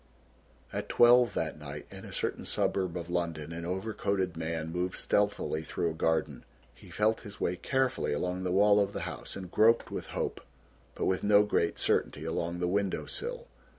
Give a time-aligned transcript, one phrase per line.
[0.73, 5.61] At twelve that night in a certain suburb of London an overcoated man moved stealthily
[5.61, 6.43] through a garden.
[6.73, 10.41] He felt his way carefully along the wall of the house and groped with hope,
[10.95, 13.45] but with no great certainty, along the window sill.